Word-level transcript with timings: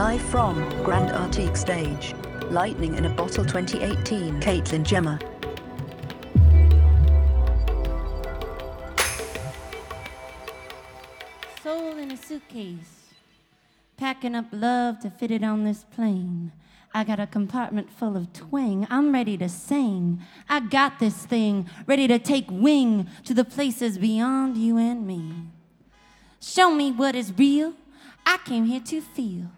Live 0.00 0.22
from 0.22 0.56
Grand 0.82 1.10
Artique 1.10 1.58
Stage. 1.58 2.14
Lightning 2.50 2.94
in 2.94 3.04
a 3.04 3.10
Bottle 3.10 3.44
2018. 3.44 4.40
Caitlin 4.40 4.82
Jemma. 4.82 5.20
Soul 11.62 11.98
in 11.98 12.10
a 12.12 12.16
suitcase. 12.16 13.10
Packing 13.98 14.34
up 14.34 14.46
love 14.52 15.00
to 15.00 15.10
fit 15.10 15.30
it 15.30 15.44
on 15.44 15.64
this 15.64 15.84
plane. 15.94 16.52
I 16.94 17.04
got 17.04 17.20
a 17.20 17.26
compartment 17.26 17.90
full 17.90 18.16
of 18.16 18.32
twang. 18.32 18.86
I'm 18.88 19.12
ready 19.12 19.36
to 19.36 19.50
sing. 19.50 20.22
I 20.48 20.60
got 20.60 20.98
this 20.98 21.26
thing, 21.26 21.68
ready 21.86 22.08
to 22.08 22.18
take 22.18 22.46
wing 22.50 23.06
to 23.24 23.34
the 23.34 23.44
places 23.44 23.98
beyond 23.98 24.56
you 24.56 24.78
and 24.78 25.06
me. 25.06 25.30
Show 26.40 26.74
me 26.74 26.90
what 26.90 27.14
is 27.14 27.34
real. 27.36 27.74
I 28.24 28.38
came 28.38 28.64
here 28.64 28.80
to 28.80 29.02
feel. 29.02 29.50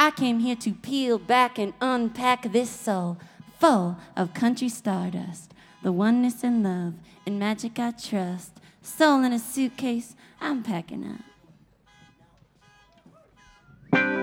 I 0.00 0.12
came 0.12 0.38
here 0.38 0.54
to 0.56 0.72
peel 0.72 1.18
back 1.18 1.58
and 1.58 1.74
unpack 1.80 2.52
this 2.52 2.70
soul 2.70 3.18
full 3.58 3.96
of 4.16 4.32
country 4.32 4.68
stardust, 4.68 5.52
the 5.82 5.90
oneness 5.90 6.44
and 6.44 6.62
love 6.62 6.94
and 7.26 7.38
magic 7.38 7.80
I 7.80 7.90
trust. 7.90 8.52
Soul 8.80 9.24
in 9.24 9.32
a 9.32 9.40
suitcase, 9.40 10.14
I'm 10.40 10.62
packing 10.62 11.18
up. 13.92 14.17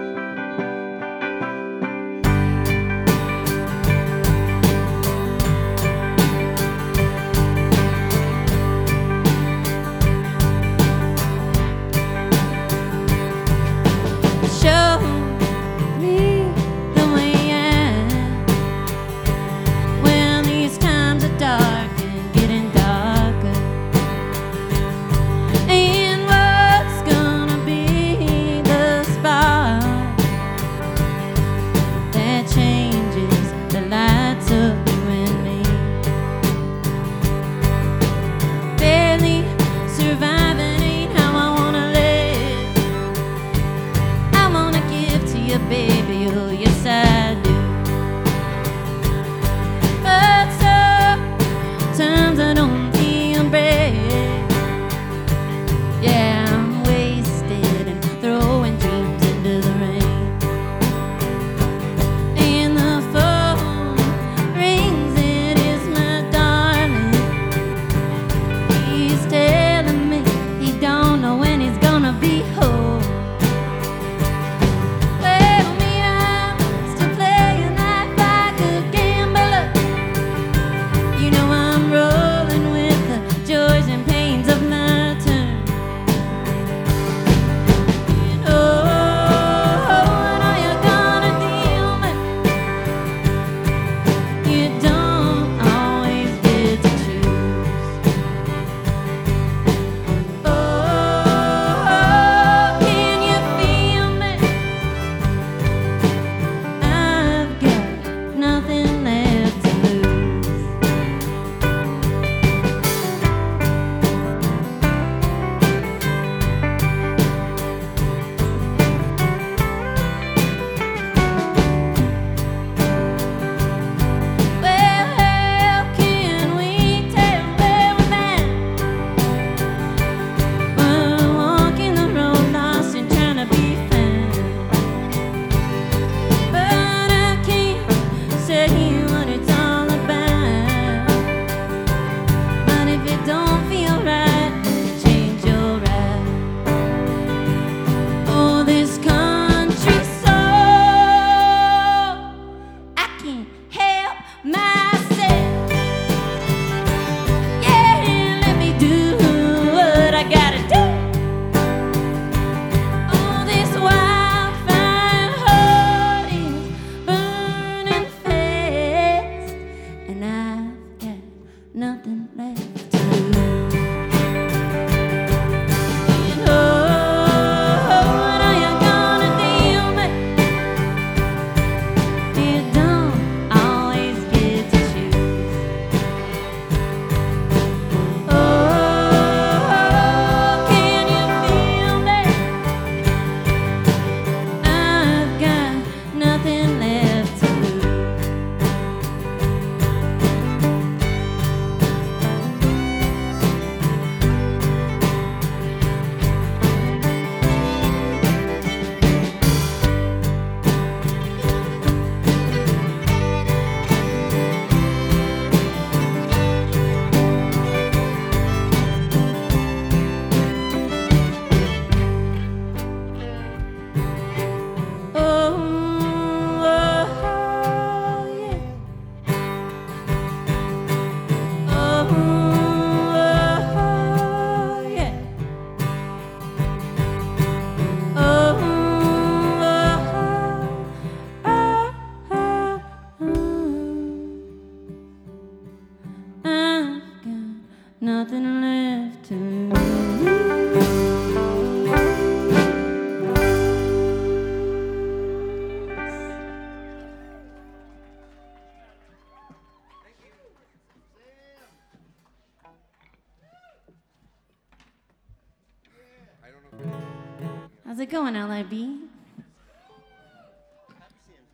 going, 268.15 268.35
LIB? 268.35 269.09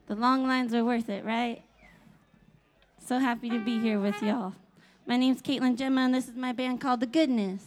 The 0.06 0.13
long 0.13 0.46
lines 0.46 0.75
are 0.75 0.86
worth 0.86 1.10
it, 1.10 1.25
right? 1.25 1.63
So 3.04 3.18
happy 3.18 3.50
to 3.50 3.58
be 3.58 3.80
here 3.80 4.00
with 4.00 4.22
y'all. 4.22 4.54
My 5.08 5.18
name's 5.18 5.42
Caitlin 5.42 5.75
Jemma, 5.75 6.02
and 6.02 6.13
this 6.13 6.28
is 6.28 6.36
my 6.36 6.52
band 6.52 6.80
called 6.80 7.00
The 7.00 7.08
Goodness. 7.08 7.63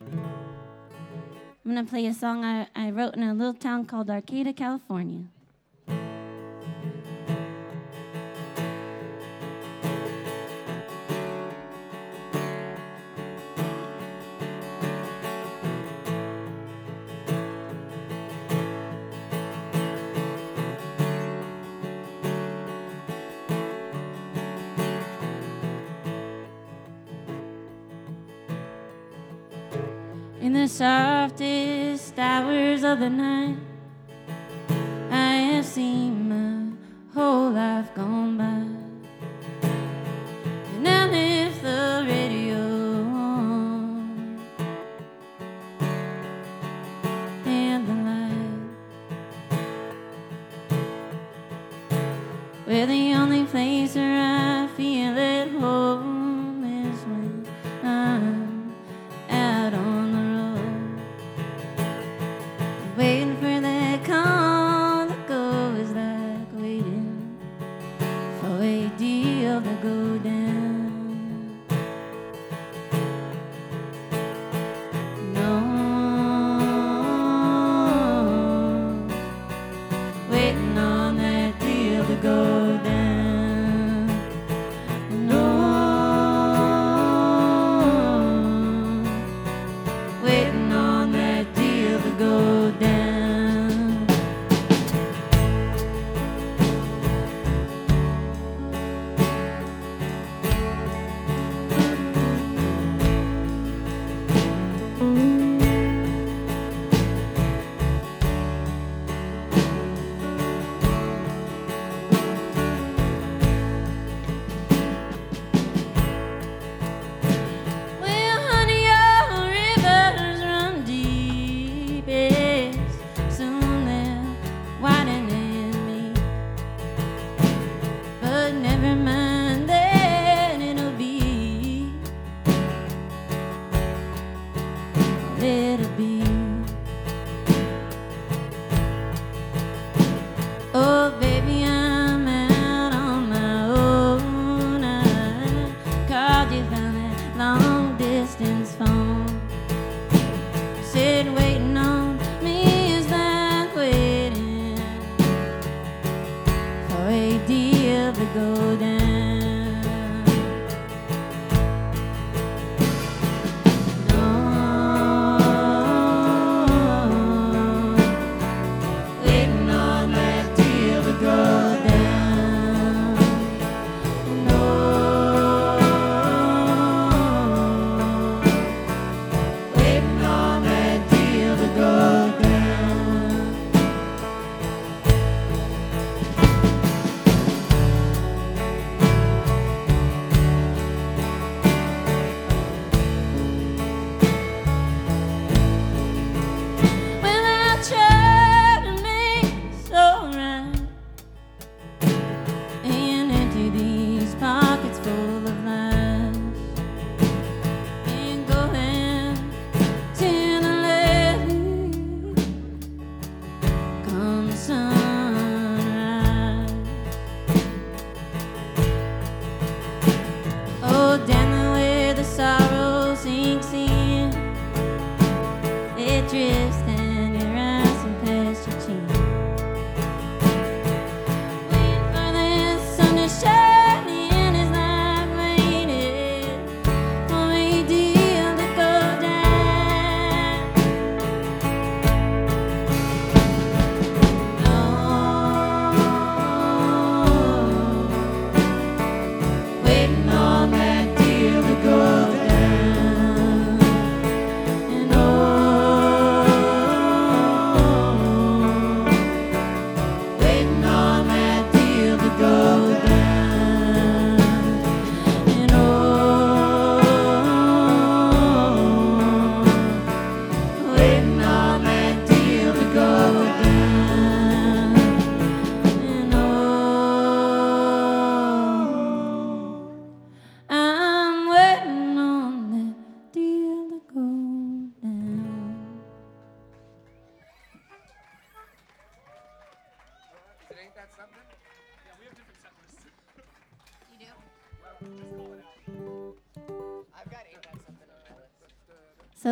I'm 0.00 0.24
going 1.64 1.76
to 1.76 1.88
play 1.88 2.06
a 2.06 2.12
song 2.12 2.44
I, 2.44 2.66
I 2.74 2.90
wrote 2.90 3.14
in 3.14 3.22
a 3.22 3.32
little 3.32 3.54
town 3.54 3.86
called 3.86 4.10
Arcata, 4.10 4.52
California. 4.52 5.26
softest 30.72 32.18
hours 32.18 32.82
of 32.82 32.98
the 32.98 33.10
night, 33.10 33.58
I 35.10 35.34
have 35.52 35.66
seen 35.66 36.30
my 36.30 36.72
whole 37.12 37.50
life 37.50 37.94
gone 37.94 38.38
by. 38.38 38.61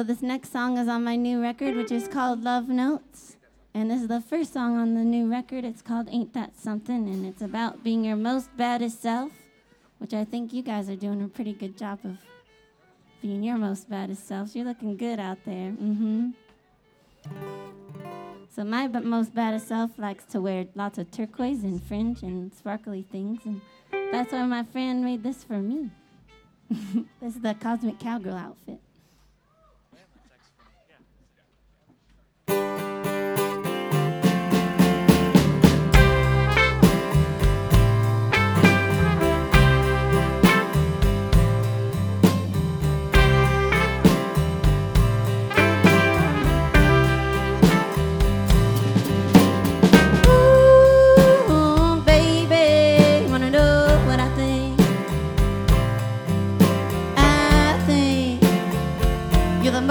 So 0.00 0.04
this 0.04 0.22
next 0.22 0.50
song 0.50 0.78
is 0.78 0.88
on 0.88 1.04
my 1.04 1.14
new 1.14 1.42
record, 1.42 1.76
which 1.76 1.92
is 1.92 2.08
called 2.08 2.42
Love 2.42 2.70
Notes. 2.70 3.36
And 3.74 3.90
this 3.90 4.00
is 4.00 4.08
the 4.08 4.22
first 4.22 4.50
song 4.50 4.78
on 4.78 4.94
the 4.94 5.04
new 5.04 5.30
record. 5.30 5.62
It's 5.62 5.82
called 5.82 6.08
Ain't 6.10 6.32
That 6.32 6.56
Something, 6.56 7.06
and 7.06 7.26
it's 7.26 7.42
about 7.42 7.84
being 7.84 8.06
your 8.06 8.16
most 8.16 8.48
baddest 8.56 9.02
self, 9.02 9.30
which 9.98 10.14
I 10.14 10.24
think 10.24 10.54
you 10.54 10.62
guys 10.62 10.88
are 10.88 10.96
doing 10.96 11.22
a 11.22 11.28
pretty 11.28 11.52
good 11.52 11.76
job 11.76 11.98
of 12.04 12.16
being 13.20 13.42
your 13.42 13.58
most 13.58 13.90
baddest 13.90 14.26
selves. 14.26 14.56
You're 14.56 14.64
looking 14.64 14.96
good 14.96 15.20
out 15.20 15.36
there. 15.44 15.72
Mm-hmm. 15.72 16.30
So 18.56 18.64
my 18.64 18.86
b- 18.86 19.00
most 19.00 19.34
baddest 19.34 19.68
self 19.68 19.98
likes 19.98 20.24
to 20.32 20.40
wear 20.40 20.64
lots 20.74 20.96
of 20.96 21.10
turquoise 21.10 21.62
and 21.62 21.82
fringe 21.82 22.22
and 22.22 22.54
sparkly 22.54 23.02
things, 23.02 23.42
and 23.44 23.60
that's 24.10 24.32
why 24.32 24.46
my 24.46 24.62
friend 24.62 25.04
made 25.04 25.22
this 25.22 25.44
for 25.44 25.58
me. 25.58 25.90
this 27.20 27.36
is 27.36 27.42
the 27.42 27.54
Cosmic 27.60 27.98
Cowgirl 27.98 28.34
outfit. 28.34 28.79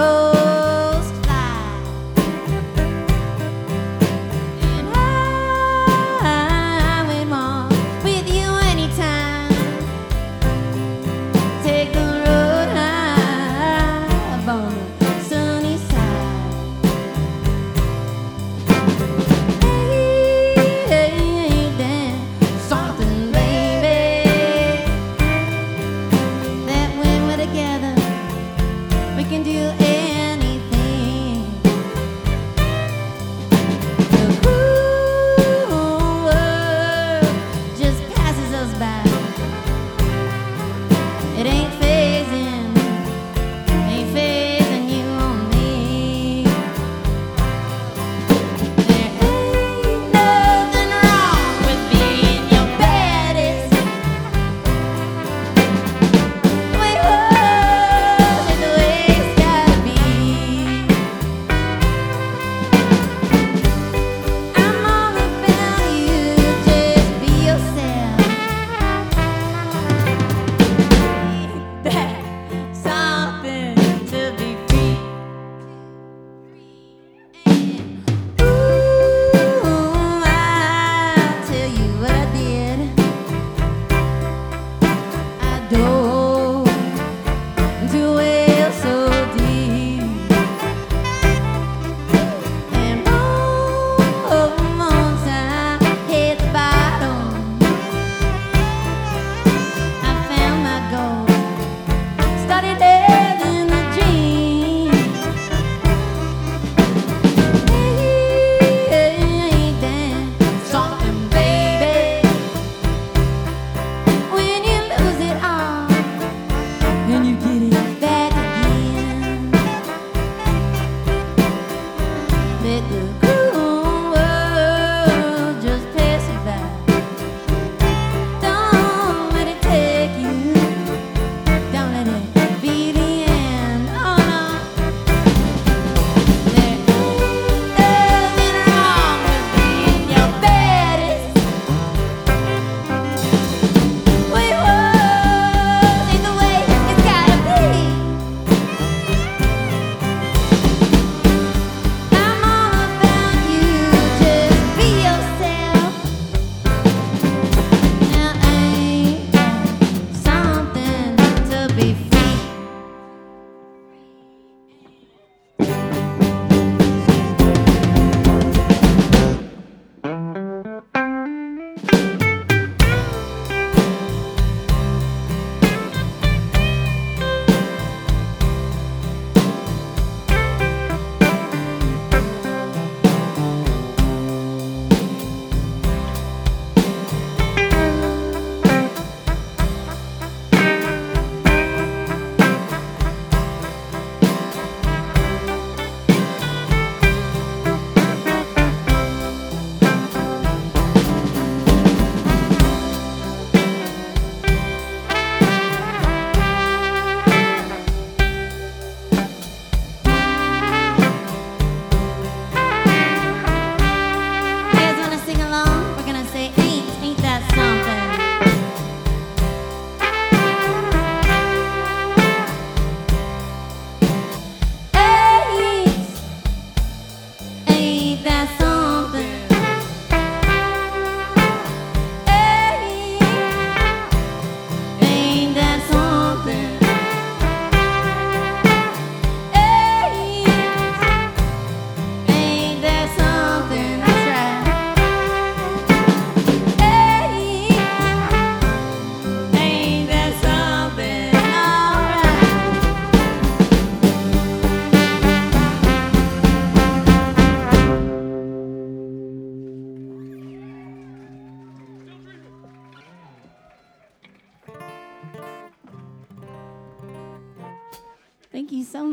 rainbow 0.00 0.29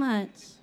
much. 0.08 0.57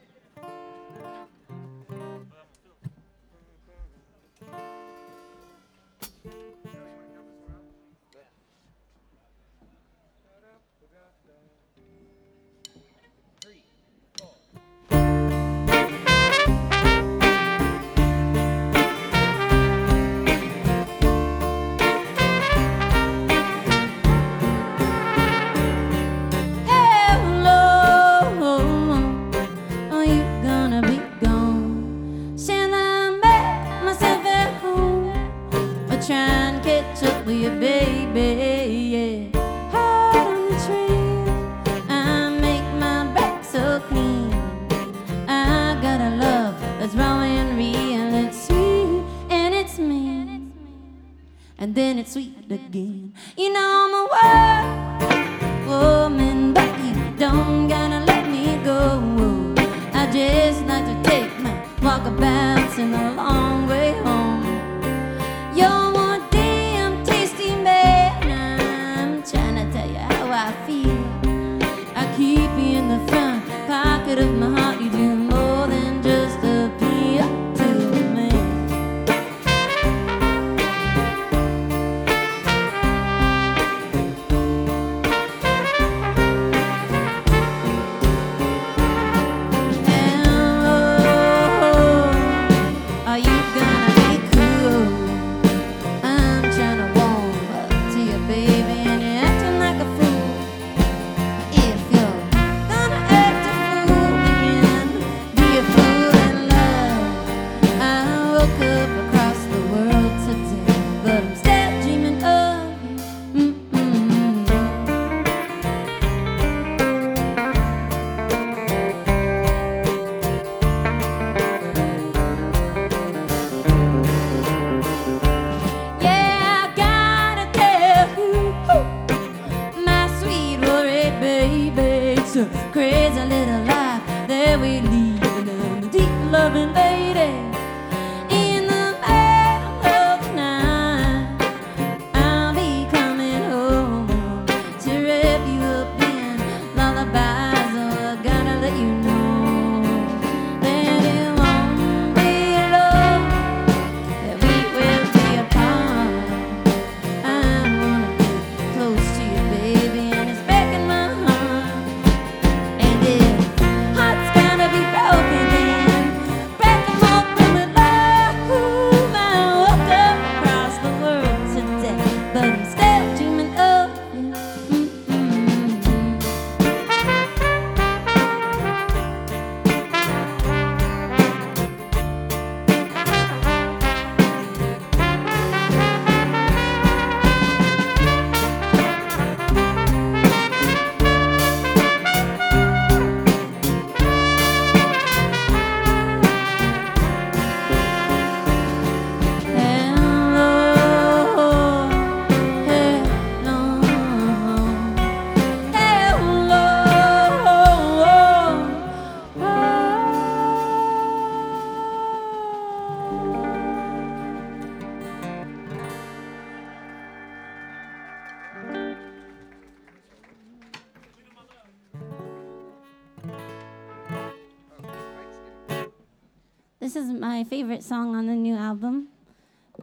my 227.35 227.43
favorite 227.43 227.83
song 227.83 228.15
on 228.15 228.29
the 228.29 228.37
new 228.37 228.55
album. 228.55 229.09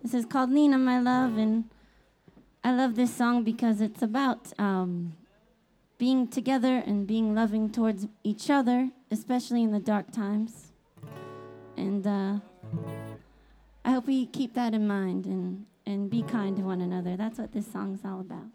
This 0.01 0.13
is 0.13 0.25
called 0.25 0.51
Nina, 0.51 0.77
My 0.77 1.01
Love, 1.01 1.37
and 1.37 1.65
I 2.63 2.71
love 2.71 2.95
this 2.95 3.13
song 3.13 3.43
because 3.43 3.81
it's 3.81 4.01
about 4.01 4.57
um, 4.57 5.17
being 5.97 6.29
together 6.29 6.81
and 6.87 7.05
being 7.05 7.35
loving 7.35 7.69
towards 7.69 8.07
each 8.23 8.49
other, 8.49 8.91
especially 9.11 9.63
in 9.63 9.73
the 9.73 9.81
dark 9.81 10.13
times. 10.13 10.71
And 11.75 12.07
uh, 12.07 12.39
I 13.83 13.91
hope 13.91 14.07
we 14.07 14.27
keep 14.27 14.53
that 14.53 14.73
in 14.73 14.87
mind 14.87 15.25
and, 15.25 15.65
and 15.85 16.09
be 16.09 16.23
kind 16.23 16.55
to 16.55 16.63
one 16.63 16.79
another. 16.79 17.17
That's 17.17 17.37
what 17.37 17.51
this 17.51 17.69
song's 17.69 17.99
all 18.05 18.21
about. 18.21 18.47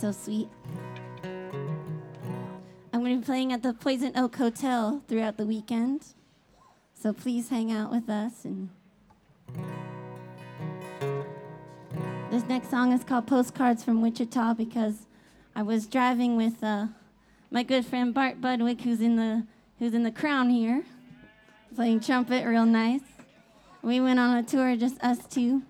So 0.00 0.12
sweet. 0.12 0.48
I'm 2.94 3.00
going 3.00 3.16
to 3.16 3.20
be 3.20 3.22
playing 3.22 3.52
at 3.52 3.62
the 3.62 3.74
Poison 3.74 4.16
Oak 4.16 4.34
Hotel 4.34 5.02
throughout 5.06 5.36
the 5.36 5.44
weekend. 5.44 6.14
So 6.94 7.12
please 7.12 7.50
hang 7.50 7.70
out 7.70 7.90
with 7.90 8.08
us. 8.08 8.46
And 8.46 8.70
this 12.30 12.44
next 12.44 12.70
song 12.70 12.94
is 12.94 13.04
called 13.04 13.26
Postcards 13.26 13.84
from 13.84 14.00
Wichita 14.00 14.54
because 14.54 15.06
I 15.54 15.62
was 15.62 15.86
driving 15.86 16.34
with 16.34 16.64
uh, 16.64 16.86
my 17.50 17.62
good 17.62 17.84
friend 17.84 18.14
Bart 18.14 18.40
Budwig, 18.40 18.80
who's 18.80 19.02
in 19.02 19.16
the 19.16 19.46
who's 19.78 19.92
in 19.92 20.02
the 20.02 20.10
crown 20.10 20.48
here, 20.48 20.82
playing 21.74 22.00
trumpet 22.00 22.46
real 22.46 22.64
nice. 22.64 23.02
We 23.82 24.00
went 24.00 24.18
on 24.18 24.34
a 24.38 24.42
tour, 24.42 24.76
just 24.76 24.98
us 25.04 25.26
two, 25.26 25.60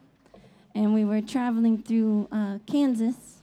and 0.73 0.95
we 0.95 1.05
were 1.05 1.21
traveling 1.21 1.83
through 1.83 2.29
uh, 2.31 2.59
Kansas 2.65 3.40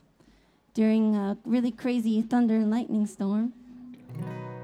during 0.78 1.16
a 1.16 1.36
really 1.44 1.72
crazy 1.72 2.22
thunder 2.22 2.54
and 2.54 2.70
lightning 2.70 3.04
storm. 3.04 3.52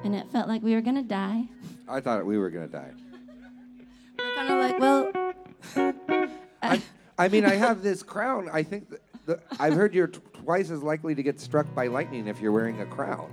And 0.05 0.15
it 0.15 0.31
felt 0.31 0.47
like 0.47 0.63
we 0.63 0.73
were 0.73 0.81
gonna 0.81 1.03
die. 1.03 1.49
I 1.89 1.99
thought 1.99 2.25
we 2.25 2.39
were 2.39 2.51
going 2.51 2.67
to 2.69 2.73
die. 2.73 2.93
We 4.17 4.25
are 4.25 4.35
kind 4.37 4.51
of 4.53 4.59
like, 4.65 4.79
well, 4.81 6.35
I, 6.63 6.81
I 7.19 7.27
mean, 7.29 7.45
I 7.45 7.57
have 7.57 7.83
this 7.83 8.05
crown. 8.05 8.49
I 8.53 8.63
think 8.63 8.91
that 8.91 9.01
the, 9.27 9.41
I've 9.59 9.75
heard 9.75 9.93
you're 9.93 10.07
t- 10.07 10.21
twice 10.45 10.71
as 10.71 10.85
likely 10.85 11.17
to 11.17 11.23
get 11.25 11.41
struck 11.41 11.73
by 11.75 11.89
lightning 11.89 12.29
if 12.29 12.41
you're 12.41 12.53
wearing 12.53 12.81
a 12.81 12.87
crown. 12.87 13.29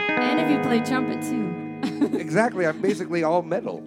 and 0.00 0.40
if 0.40 0.50
you 0.50 0.58
play 0.60 0.80
trumpet 0.80 1.22
too. 1.22 2.16
exactly. 2.18 2.66
I'm 2.66 2.80
basically 2.80 3.22
all 3.22 3.42
metal. 3.42 3.80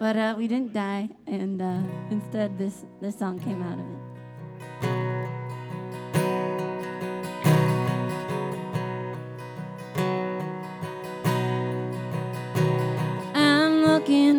But 0.00 0.16
uh, 0.16 0.34
we 0.36 0.48
didn't 0.48 0.72
die, 0.72 1.08
and 1.28 1.62
uh, 1.62 1.82
instead, 2.10 2.58
this, 2.58 2.84
this 3.00 3.16
song 3.16 3.38
came 3.38 3.62
out 3.62 3.74
of 3.78 3.84
it. 3.84 4.07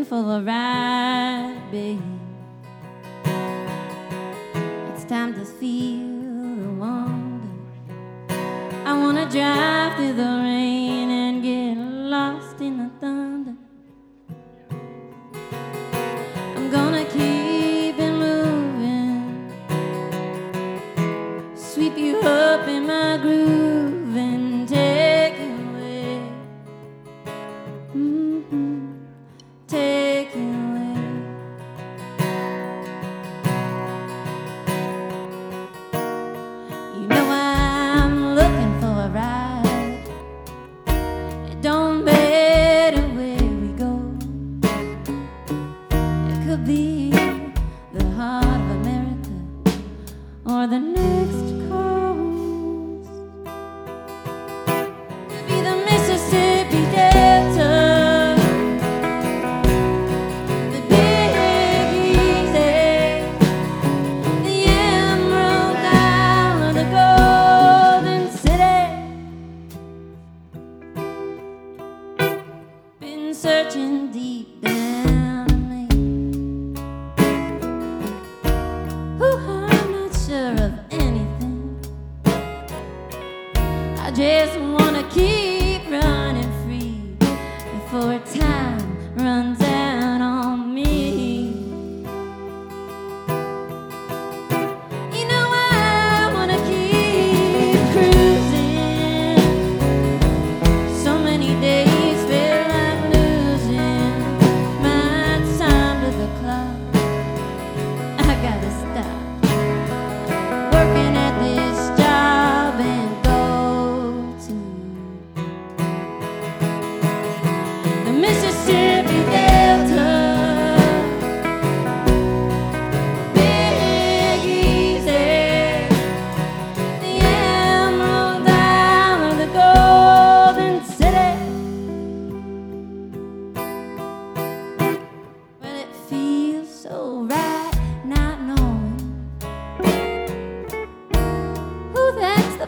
For 0.10 0.38
a 0.38 0.42
ride, 0.42 1.62
babe. 1.72 2.02
It's 4.96 5.06
time 5.06 5.36
to 5.36 5.46
feel 5.46 6.56
the 6.64 6.70
wonder. 6.80 7.48
I 8.86 8.98
wanna 8.98 9.30
drive 9.30 9.98
through 9.98 10.14
the 10.14 10.24
rain 10.24 10.49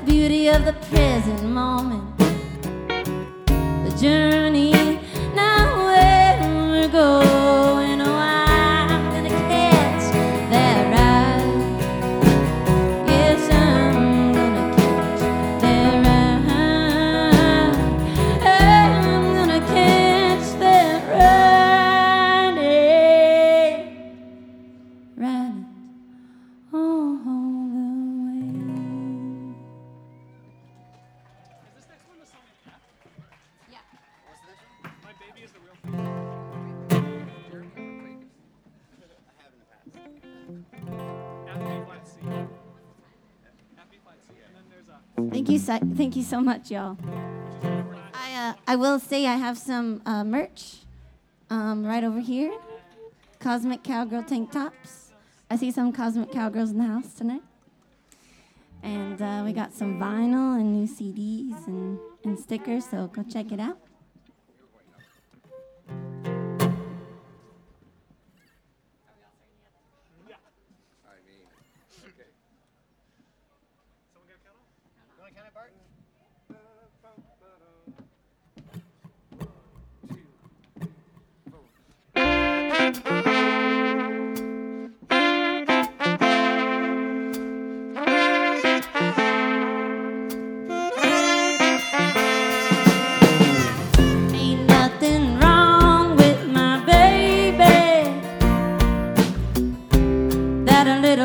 beauty 0.06 0.48
of 0.48 0.66
the 0.66 0.74
present 0.90 1.44
moment. 1.44 2.18
The 3.48 3.98
journey, 4.00 4.81
Thank 45.72 45.84
you, 45.84 45.90
so, 45.90 45.96
thank 45.96 46.16
you 46.18 46.24
so 46.24 46.42
much, 46.42 46.70
y'all. 46.70 46.98
I 48.14 48.50
uh, 48.50 48.54
I 48.68 48.76
will 48.76 49.00
say 49.00 49.26
I 49.26 49.36
have 49.36 49.58
some 49.58 50.02
uh, 50.06 50.26
merch 50.26 50.80
um, 51.50 51.86
right 51.86 52.04
over 52.04 52.20
here. 52.20 52.52
Cosmic 53.40 53.82
Cowgirl 53.82 54.24
tank 54.24 54.52
tops. 54.52 55.14
I 55.50 55.56
see 55.56 55.72
some 55.72 55.94
Cosmic 55.94 56.30
Cowgirls 56.30 56.72
in 56.72 56.78
the 56.78 56.84
house 56.84 57.14
tonight. 57.14 57.44
And 58.84 59.22
uh, 59.22 59.44
we 59.46 59.54
got 59.54 59.74
some 59.74 59.98
vinyl 59.98 60.60
and 60.60 60.74
new 60.74 60.88
CDs 60.88 61.66
and, 61.68 61.98
and 62.26 62.38
stickers, 62.38 62.84
so 62.90 63.08
go 63.08 63.24
check 63.24 63.54
it 63.54 63.62
out. 63.62 63.78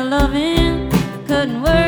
Loving 0.09 0.89
couldn't 1.27 1.61
work 1.61 1.86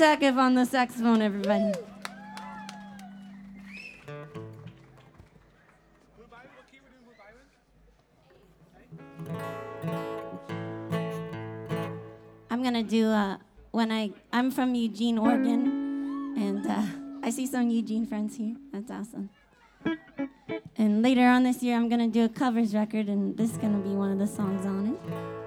Takev 0.00 0.38
on 0.38 0.54
the 0.54 0.64
saxophone, 0.64 1.20
everybody. 1.20 1.74
I'm 12.50 12.62
gonna 12.62 12.82
do 12.82 13.08
uh, 13.08 13.36
when 13.72 13.92
I 13.92 14.12
I'm 14.32 14.50
from 14.50 14.74
Eugene, 14.74 15.18
Oregon, 15.18 16.34
and 16.38 16.66
uh, 16.66 16.82
I 17.22 17.28
see 17.28 17.46
some 17.46 17.68
Eugene 17.68 18.06
friends 18.06 18.38
here. 18.38 18.56
That's 18.72 18.90
awesome. 18.90 19.28
And 20.78 21.02
later 21.02 21.26
on 21.26 21.42
this 21.42 21.62
year, 21.62 21.76
I'm 21.76 21.90
gonna 21.90 22.08
do 22.08 22.24
a 22.24 22.28
covers 22.30 22.74
record, 22.74 23.08
and 23.08 23.36
this 23.36 23.50
is 23.50 23.58
gonna 23.58 23.80
be 23.80 23.90
one 23.90 24.12
of 24.12 24.18
the 24.18 24.26
songs 24.26 24.64
on 24.64 24.94
it. 24.94 25.39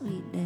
sweet 0.00 0.32
day. 0.32 0.39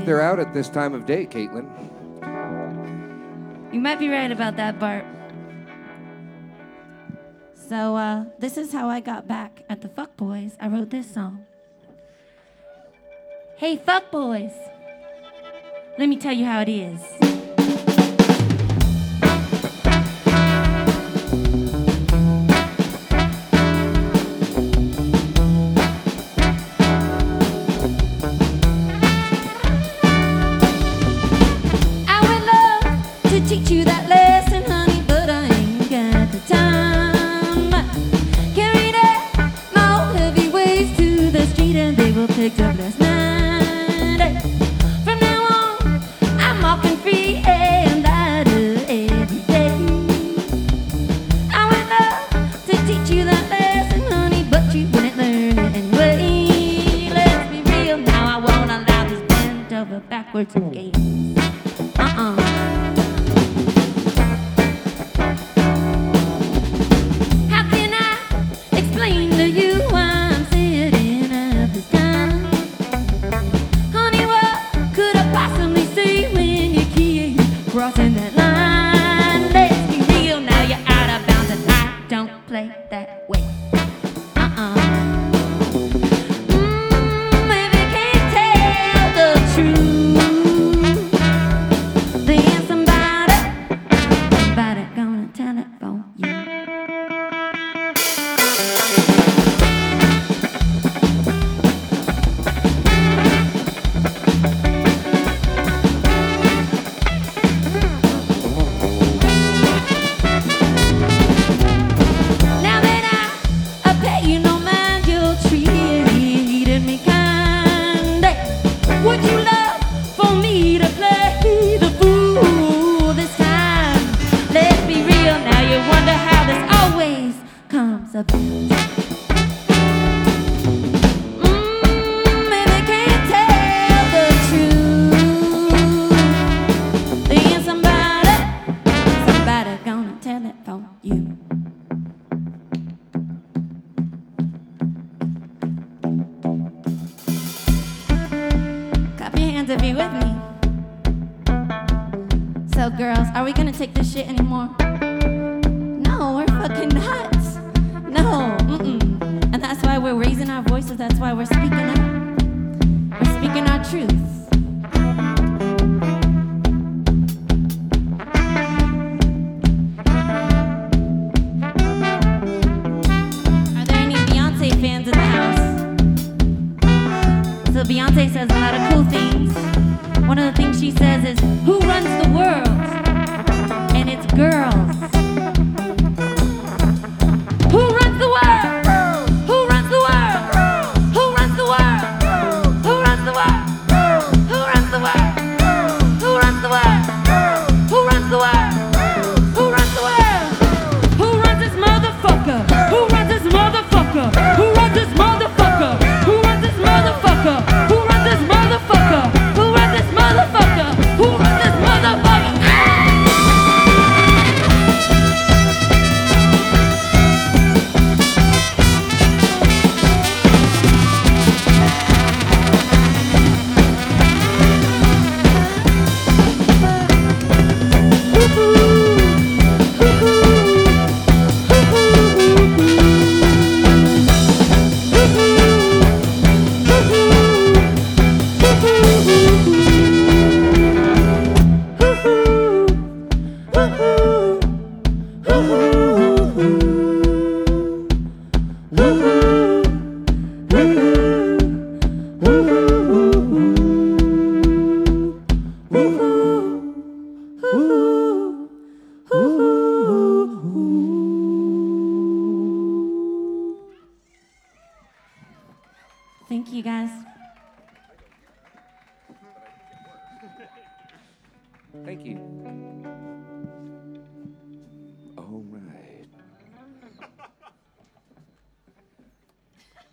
if 0.00 0.06
they're 0.06 0.22
out 0.22 0.38
at 0.38 0.54
this 0.54 0.70
time 0.70 0.94
of 0.94 1.04
day, 1.04 1.26
Caitlin. 1.26 1.68
You 3.72 3.80
might 3.80 3.98
be 3.98 4.08
right 4.08 4.32
about 4.32 4.56
that, 4.56 4.78
Bart. 4.78 5.04
So, 7.54 7.96
uh, 7.96 8.24
this 8.38 8.56
is 8.56 8.72
how 8.72 8.88
I 8.88 9.00
got 9.00 9.28
back 9.28 9.62
at 9.68 9.82
the 9.82 9.88
Fuck 9.88 10.16
Boys. 10.16 10.56
I 10.58 10.68
wrote 10.68 10.90
this 10.90 11.12
song. 11.12 11.44
Hey, 13.56 13.76
Fuck 13.76 14.10
Boys, 14.10 14.52
let 15.98 16.08
me 16.08 16.16
tell 16.16 16.32
you 16.32 16.46
how 16.46 16.62
it 16.62 16.68
is. 16.68 17.39
last 42.48 42.98
night. 42.98 44.40
From 45.04 45.18
now 45.20 45.42
on, 45.42 46.02
I'm 46.40 46.62
walking 46.62 46.96
free 46.96 47.42
and 47.46 48.02
lighter 48.02 48.80
every 48.88 49.40
day. 49.40 49.68
I 51.52 51.68
to 52.64 52.76
teach 52.86 53.10
you 53.10 53.24
that 53.26 53.44
lesson, 53.50 54.10
honey, 54.10 54.46
but 54.50 54.74
you 54.74 54.86
wouldn't 54.88 55.18
learn 55.18 55.58
it 55.58 55.76
anyway. 55.76 57.10
Let's 57.12 57.50
be 57.50 57.60
real 57.72 57.98
now, 57.98 58.38
I 58.38 58.40
won't 58.40 58.70
allow 58.70 59.08
this 59.08 59.20
backwards 60.08 60.54
game. 60.70 60.99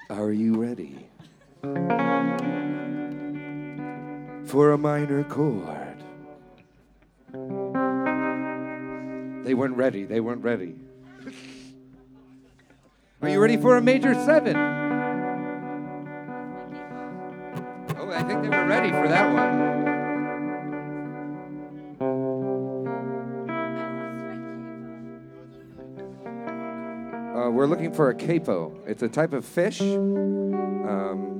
Are 0.10 0.32
you 0.32 0.56
ready? 0.56 1.10
For 4.46 4.72
a 4.72 4.78
minor 4.78 5.26
chord. 5.26 6.02
They 9.44 9.54
weren't 9.54 9.76
ready, 9.76 10.06
they 10.06 10.22
weren't 10.22 10.44
ready. 10.44 10.76
Are 13.22 13.28
you 13.28 13.42
ready 13.42 13.58
for 13.58 13.76
a 13.76 13.82
major 13.82 14.14
seven? 14.14 14.56
Oh, 17.98 18.10
I 18.10 18.24
think 18.24 18.44
they 18.44 18.50
were 18.50 18.66
ready 18.66 18.92
for 18.92 19.10
that 19.10 19.34
one. 19.34 19.77
Uh, 27.48 27.52
we're 27.52 27.66
looking 27.66 27.94
for 27.94 28.10
a 28.10 28.16
capo. 28.16 28.78
It's 28.86 29.04
a 29.04 29.08
type 29.08 29.32
of 29.32 29.46
fish. 29.46 29.80
Um, 29.80 31.36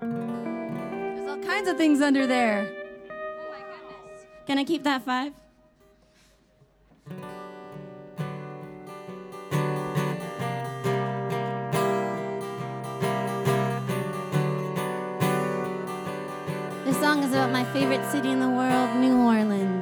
There's 0.00 1.28
all 1.28 1.38
kinds 1.38 1.68
of 1.68 1.76
things 1.76 2.00
under 2.00 2.26
there. 2.26 2.72
Oh 3.10 3.54
Can 4.46 4.58
I 4.58 4.64
keep 4.64 4.84
that 4.84 5.02
five? 5.02 5.32
song 17.12 17.24
is 17.24 17.32
about 17.32 17.50
my 17.50 17.64
favorite 17.74 18.02
city 18.10 18.30
in 18.30 18.40
the 18.40 18.48
world, 18.48 18.96
New 18.96 19.18
Orleans. 19.18 19.81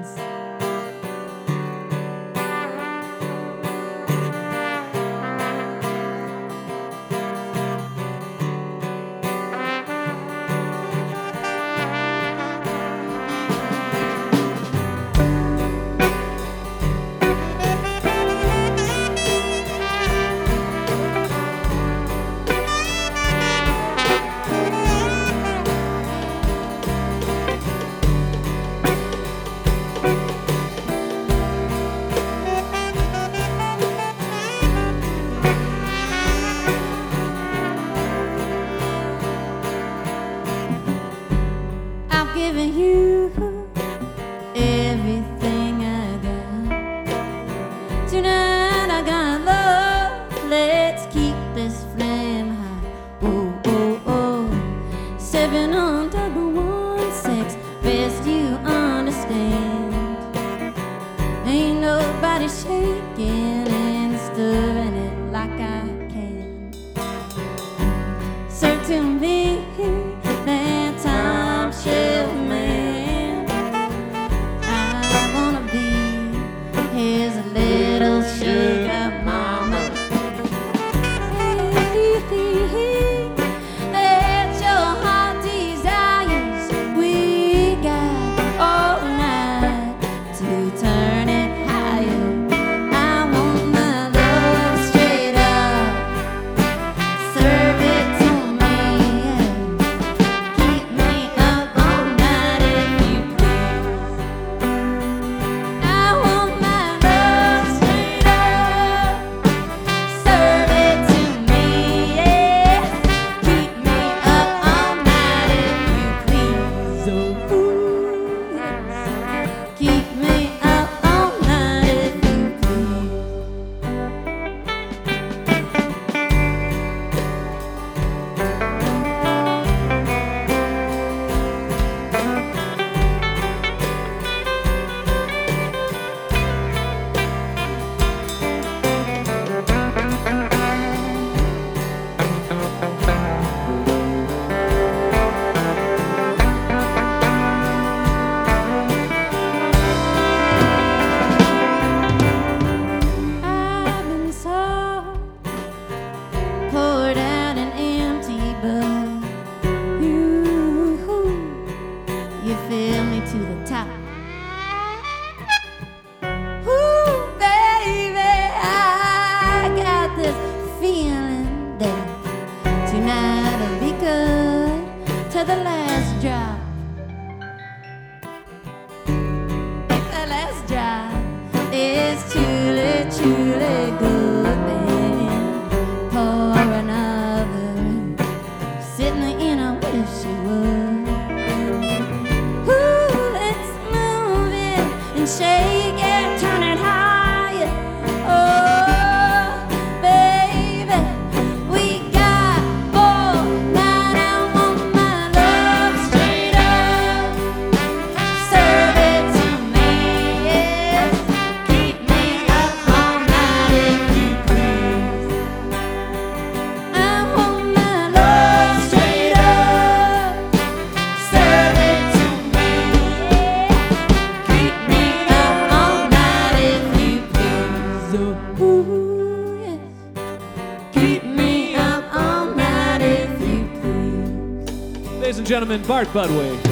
gentlemen, 235.61 235.87
Bart 235.87 236.09
Budwig. 236.15 236.70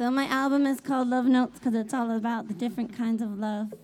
So 0.00 0.10
my 0.10 0.24
album 0.28 0.64
is 0.66 0.80
called 0.80 1.08
Love 1.08 1.26
Notes 1.26 1.58
because 1.58 1.74
it's 1.74 1.92
all 1.92 2.10
about 2.12 2.48
the 2.48 2.54
different 2.54 2.96
kinds 2.96 3.20
of 3.20 3.38
love. 3.38 3.74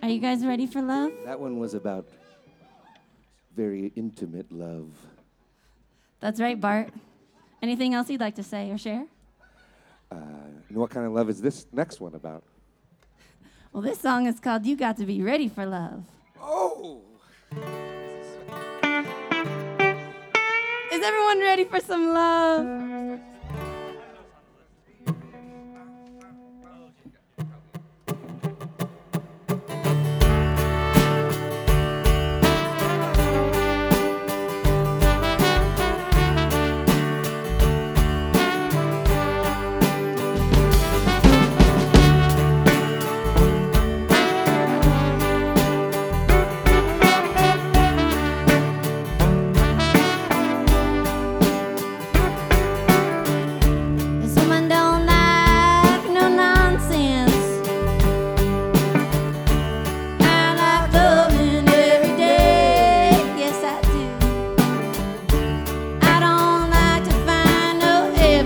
Are 0.00 0.08
you 0.08 0.20
guys 0.20 0.46
ready 0.46 0.64
for 0.64 0.80
love? 0.80 1.10
That 1.24 1.40
one 1.40 1.58
was 1.58 1.74
about 1.74 2.06
very 3.56 3.90
intimate 3.96 4.52
love. 4.52 4.92
That's 6.20 6.40
right, 6.40 6.60
Bart. 6.60 6.90
Anything 7.62 7.94
else 7.94 8.08
you'd 8.08 8.20
like 8.20 8.36
to 8.36 8.44
say 8.44 8.70
or 8.70 8.78
share? 8.78 9.06
Uh, 10.12 10.18
and 10.68 10.78
what 10.78 10.90
kind 10.90 11.04
of 11.04 11.14
love 11.14 11.28
is 11.28 11.42
this 11.42 11.66
next 11.72 12.00
one 12.00 12.14
about? 12.14 12.44
Well, 13.72 13.82
this 13.82 13.98
song 13.98 14.26
is 14.26 14.38
called 14.38 14.64
You 14.64 14.76
Got 14.76 14.98
to 14.98 15.04
Be 15.04 15.20
Ready 15.20 15.48
for 15.48 15.66
Love. 15.66 16.04
Oh! 16.40 17.02
Is 20.92 21.02
everyone 21.02 21.40
ready 21.40 21.64
for 21.64 21.80
some 21.80 22.14
love? 22.14 23.20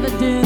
evidence. 0.04 0.43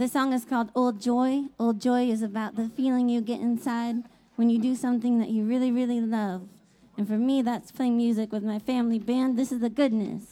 The 0.00 0.08
song 0.08 0.32
is 0.32 0.46
called 0.46 0.70
Old 0.74 0.98
Joy. 0.98 1.42
Old 1.58 1.78
Joy 1.78 2.08
is 2.08 2.22
about 2.22 2.56
the 2.56 2.70
feeling 2.70 3.10
you 3.10 3.20
get 3.20 3.38
inside 3.38 3.96
when 4.36 4.48
you 4.48 4.58
do 4.58 4.74
something 4.74 5.18
that 5.18 5.28
you 5.28 5.44
really, 5.44 5.70
really 5.70 6.00
love. 6.00 6.48
And 6.96 7.06
for 7.06 7.18
me, 7.18 7.42
that's 7.42 7.70
playing 7.70 7.98
music 7.98 8.32
with 8.32 8.42
my 8.42 8.58
family 8.58 8.98
band. 8.98 9.38
This 9.38 9.52
is 9.52 9.60
the 9.60 9.68
goodness. 9.68 10.22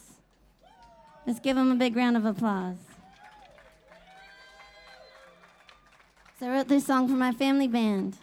Let's 1.26 1.38
give 1.38 1.56
them 1.56 1.70
a 1.70 1.74
big 1.74 1.96
round 1.96 2.16
of 2.16 2.24
applause. 2.24 2.78
So 6.40 6.46
I 6.46 6.48
wrote 6.48 6.68
this 6.68 6.86
song 6.86 7.06
for 7.06 7.16
my 7.16 7.32
family 7.32 7.68
band. 7.68 8.16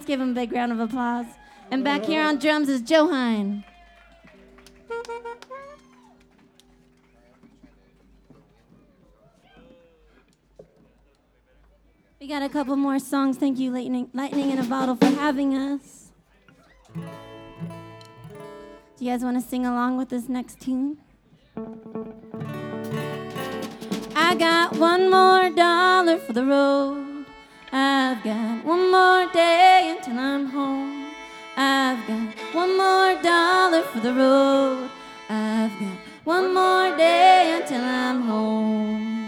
Let's 0.00 0.08
give 0.08 0.18
him 0.18 0.30
a 0.30 0.32
big 0.32 0.50
round 0.50 0.72
of 0.72 0.80
applause. 0.80 1.26
And 1.70 1.84
back 1.84 2.06
here 2.06 2.22
on 2.22 2.38
drums 2.38 2.70
is 2.70 2.80
Joe 2.80 3.10
Hine. 3.10 3.64
We 12.18 12.26
got 12.26 12.40
a 12.40 12.48
couple 12.48 12.76
more 12.76 12.98
songs. 12.98 13.36
Thank 13.36 13.58
you, 13.58 13.70
Lightning, 13.70 14.08
Lightning 14.14 14.50
in 14.50 14.58
a 14.58 14.64
Bottle, 14.64 14.96
for 14.96 15.04
having 15.04 15.54
us. 15.54 16.12
Do 16.94 17.02
you 19.00 19.10
guys 19.10 19.22
want 19.22 19.38
to 19.38 19.46
sing 19.46 19.66
along 19.66 19.98
with 19.98 20.08
this 20.08 20.30
next 20.30 20.60
tune? 20.60 20.96
I 24.16 24.34
got 24.34 24.78
one 24.78 25.10
more 25.10 25.50
dollar 25.50 26.16
for 26.16 26.32
the 26.32 26.46
road. 26.46 27.09
I've 27.72 28.24
got 28.24 28.64
one 28.64 28.90
more 28.90 29.32
day 29.32 29.94
until 29.96 30.18
I'm 30.18 30.46
home. 30.46 31.06
I've 31.56 32.04
got 32.08 32.34
one 32.52 32.76
more 32.76 33.22
dollar 33.22 33.82
for 33.82 34.00
the 34.00 34.12
road. 34.12 34.90
I've 35.28 35.70
got 35.78 35.96
one 36.24 36.52
more 36.52 36.96
day 36.96 37.60
until 37.60 37.84
I'm 37.84 38.22
home. 38.22 39.19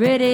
Baby. 0.00 0.29